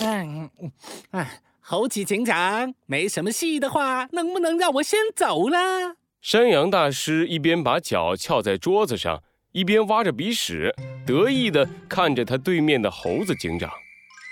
[0.00, 0.50] 哎，
[1.10, 5.96] 哎，猴子警长，没什么事的话，能不能让我先走了？
[6.20, 9.22] 山羊大师一边把脚翘在桌子上，
[9.52, 10.74] 一边挖着鼻屎，
[11.06, 13.70] 得意地看着他对面的猴子警长。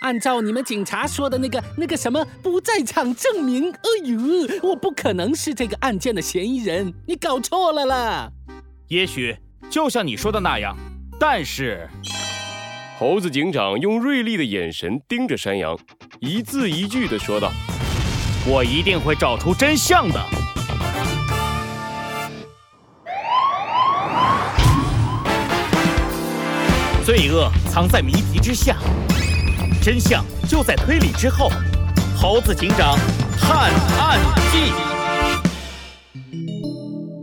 [0.00, 8.32] 按照你们警察说的那个那个什么不在场证明，哎呦，我不可能是这个案件的嫌疑人，你搞错了啦。
[8.88, 9.36] 也许
[9.70, 10.76] 就像你说的那样，
[11.20, 11.88] 但是，
[13.02, 15.76] 猴子警长用锐利的眼神盯着山羊，
[16.20, 17.50] 一字一句地说道
[18.46, 20.24] ：“我一定会找出真相的。
[27.04, 28.76] 罪恶藏在谜题之下。”
[29.82, 31.50] 真相就在推理之后，
[32.16, 32.96] 《猴子警长
[33.36, 34.20] 探案
[34.52, 34.70] 记》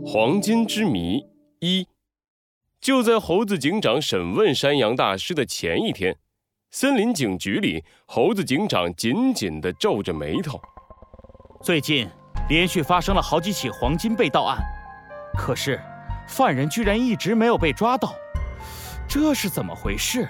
[0.06, 1.22] 黄金之谜
[1.60, 1.86] 一。
[2.80, 6.16] 就在猴子警长审问山羊大师的前一天，
[6.70, 10.58] 森林警局里，猴子警长紧紧地皱着眉头。
[11.62, 12.08] 最近
[12.48, 14.56] 连续发生了好几起黄金被盗案，
[15.36, 15.78] 可是
[16.26, 18.14] 犯人居然一直没有被抓到，
[19.06, 20.26] 这是怎么回事？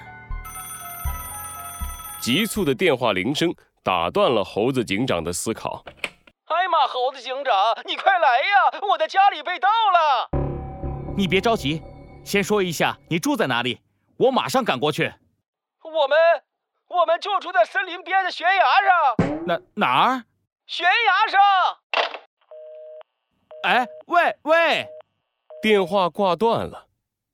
[2.19, 5.85] 急促的电话铃声打断了猴子警长的思考。
[6.47, 7.53] 哎妈，猴子警长，
[7.87, 8.79] 你快来呀！
[8.91, 10.29] 我的家里被盗了。
[11.15, 11.81] 你别着急，
[12.23, 13.81] 先说一下你住在哪里，
[14.17, 15.13] 我马上赶过去。
[15.83, 16.17] 我们，
[16.87, 19.45] 我们就住在森林边的悬崖上。
[19.45, 20.23] 哪哪儿？
[20.65, 21.41] 悬崖上。
[23.63, 24.87] 哎，喂喂！
[25.61, 26.87] 电话挂断了，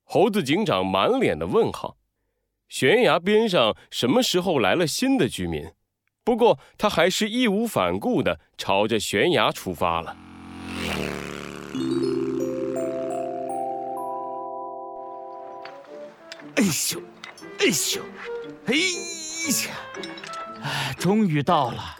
[0.04, 1.96] 猴子警长满脸的问号。
[2.68, 5.72] 悬崖边上什么时候来了新的居民？
[6.24, 10.16] 不过他还是义无反顾的朝着悬崖出发了。
[16.70, 17.00] 咻，
[17.58, 18.00] 哎咻，
[18.66, 18.74] 哎
[19.68, 19.74] 呀！
[20.62, 21.96] 哎，终于到了。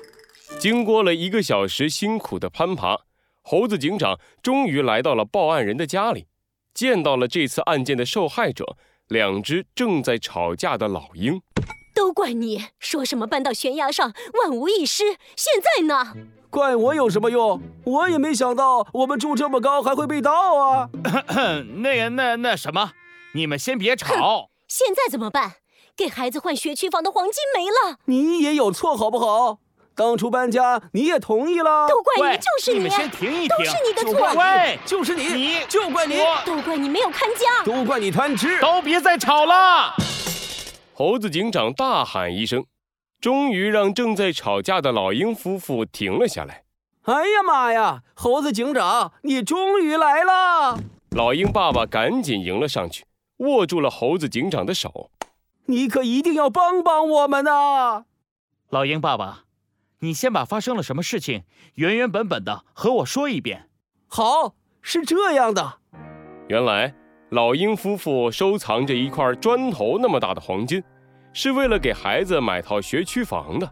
[0.59, 2.99] 经过了一个小时辛苦的攀爬，
[3.43, 6.27] 猴子警长终于来到了报案人的家里，
[6.75, 8.77] 见到了这次案件的受害者。
[9.09, 11.41] 两只正在吵架的老鹰，
[11.95, 12.67] 都怪你！
[12.79, 16.15] 说什么搬到悬崖上万无一失，现在呢？
[16.51, 17.59] 怪我有什么用？
[17.85, 20.91] 我也没想到我们住这么高还会被盗啊！
[21.81, 22.93] 那那那什么，
[23.33, 24.51] 你们先别吵。
[24.69, 25.55] 现在怎么办？
[25.97, 27.99] 给孩子换学区房的黄金没了。
[28.05, 29.59] 你也有错好不好？
[29.95, 39.95] 当初搬家你也同意了，都怪你，就是你，你们先停一停，都是你的错，喂，就是你，你就怪你，都怪你没有看家，都怪你贪吃，都别再吵了！
[40.95, 42.65] 猴子警长大喊一声，
[43.21, 46.63] 终于让正在吵架的老鹰夫妇停了下来。
[47.05, 50.79] 哎呀妈呀，猴子警长，你终于来了！
[51.13, 53.05] 老鹰爸爸赶紧迎了上去，
[53.39, 55.11] 握住了猴子警长的手。
[55.67, 58.05] 你可一定要帮帮我们呐，
[58.71, 59.45] 老鹰爸爸。
[60.01, 61.43] 你先把发生了什么事情
[61.75, 63.69] 原原本本的和我说一遍。
[64.07, 65.79] 好，是这样的。
[66.47, 66.95] 原来
[67.31, 70.83] 老鹰夫妇收藏着一块砖头那么大的黄金，
[71.33, 73.71] 是为了给孩子买套学区房的。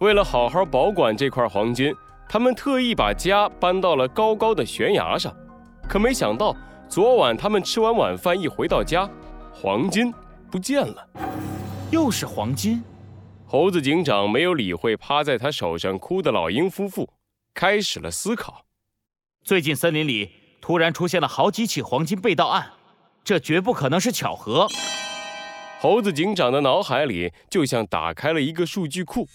[0.00, 1.94] 为了好好保管这块黄金，
[2.28, 5.32] 他们特意把家搬到了高高的悬崖上。
[5.88, 6.56] 可没想到，
[6.90, 9.08] 昨晚他们吃完晚饭一回到家，
[9.52, 10.12] 黄金
[10.50, 11.08] 不见了。
[11.92, 12.82] 又是黄金。
[13.46, 17.08] 猴子警长没有理会趴在他手上哭的老鹰夫妇，
[17.54, 18.64] 开始了思考。
[19.44, 22.72] 最近森林里突然出现了好几起黄金被盗案，
[23.22, 24.66] 这绝不可能是巧合。
[25.78, 29.28] 猴子警长的脑海里就像打开了一个数据库，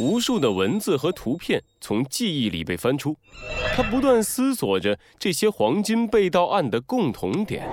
[0.00, 3.14] 无数的文字和图片从记忆里被翻出，
[3.76, 7.68] 他不断思索着这些黄金被盗案的共同点。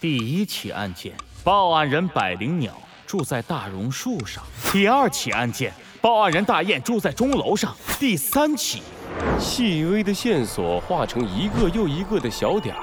[0.00, 2.72] 第一起案件，报案人百灵鸟。
[3.04, 4.42] 住在大榕树上。
[4.72, 7.72] 第二起案件，报案人大雁住在钟楼上。
[8.00, 8.82] 第三起，
[9.38, 12.82] 细微的线索画成一个又一个的小点儿，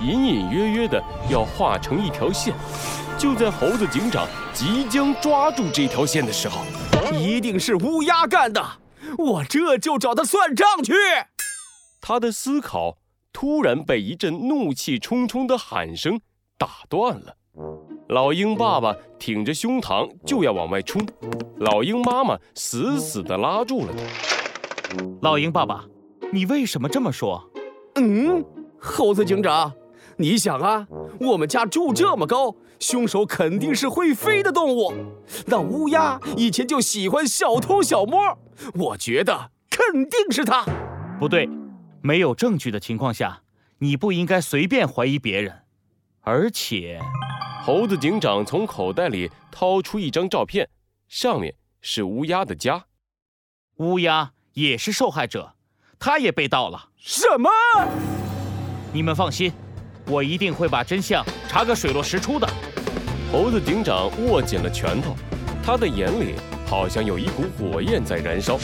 [0.00, 2.54] 隐隐约约的要画成一条线。
[3.18, 6.62] 就在猴子警长即将抓住这条线的时候，
[7.14, 8.62] 一定是乌鸦干的，
[9.18, 10.92] 我这就找他算账去。
[12.00, 12.98] 他的思考
[13.32, 16.20] 突然被一阵怒气冲冲的喊声
[16.56, 17.36] 打断了。
[18.08, 21.00] 老鹰爸爸挺着胸膛就要往外冲，
[21.58, 25.04] 老鹰妈妈死死地拉住了他。
[25.22, 25.84] 老鹰爸爸，
[26.32, 27.48] 你为什么这么说？
[27.96, 28.44] 嗯，
[28.78, 29.72] 猴子警长，
[30.20, 30.86] 你想啊，
[31.18, 34.92] 我们家住这么高，凶手肯定是会飞的动物。
[35.46, 38.38] 那乌鸦以前就喜欢小偷小摸，
[38.74, 40.66] 我觉得肯定是他。
[41.18, 41.48] 不对，
[42.02, 43.40] 没有证据的情况下，
[43.78, 45.62] 你不应该随便怀疑别人，
[46.20, 47.00] 而且。
[47.62, 50.68] 猴子警长从口袋里掏出一张照片，
[51.08, 52.84] 上面是乌鸦的家。
[53.76, 55.54] 乌鸦也是受害者，
[55.98, 56.90] 它也被盗了。
[56.98, 57.48] 什么？
[58.92, 59.52] 你们放心，
[60.10, 62.46] 我一定会把真相查个水落石出的。
[63.30, 65.14] 猴子警长握紧了拳头，
[65.64, 66.34] 他的眼里
[66.66, 68.58] 好像有一股火焰在燃烧。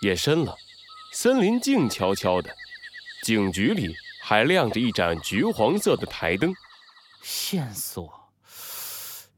[0.00, 0.56] 夜深了，
[1.12, 2.50] 森林静悄悄的，
[3.24, 6.52] 警局里还亮着一盏橘黄色的台灯。
[7.22, 8.32] 线索，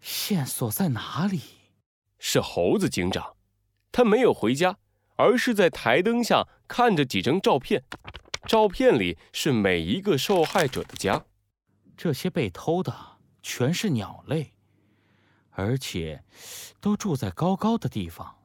[0.00, 1.40] 线索在哪里？
[2.20, 3.34] 是猴子警长，
[3.92, 4.76] 他没有回家，
[5.16, 7.82] 而是在台灯下看着几张照片，
[8.46, 11.24] 照片里是每一个受害者的家。
[11.96, 12.92] 这些被偷的
[13.42, 14.52] 全是鸟类，
[15.50, 16.24] 而且
[16.80, 18.36] 都住在高高的地方。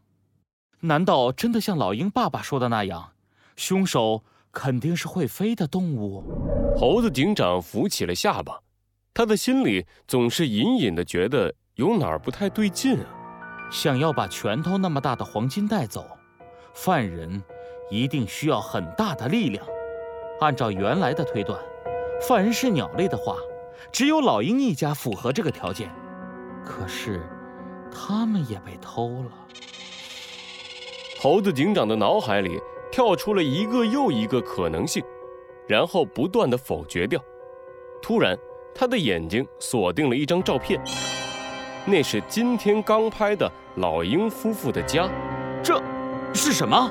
[0.82, 3.14] 难道真的像老鹰爸爸说的那样，
[3.56, 6.24] 凶手肯定是会飞的动物？
[6.78, 8.60] 猴子警长扶起了下巴，
[9.14, 13.70] 他的心里总是隐隐的觉得有哪儿不太对劲啊。
[13.72, 16.19] 想要把拳头那么大的黄金带走，
[16.74, 17.42] 犯人
[17.90, 19.66] 一定需要很大的力量。
[20.42, 21.60] 按照原来的推断，
[22.22, 23.36] 犯人是鸟类的话，
[23.92, 25.90] 只有老鹰一家符合这个条件。
[26.64, 27.22] 可是，
[27.92, 29.32] 他们也被偷了。
[31.20, 32.58] 猴子警长的脑海里
[32.92, 35.04] 跳出了一个又一个可能性，
[35.68, 37.22] 然后不断的否决掉。
[38.02, 38.38] 突然，
[38.74, 40.82] 他的眼睛锁定了一张照片，
[41.86, 45.10] 那是今天刚拍的老鹰夫妇的家。
[45.62, 45.82] 这，
[46.34, 46.90] 是什么？